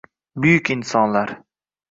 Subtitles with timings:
[0.39, 1.29] Buyuk insonlar.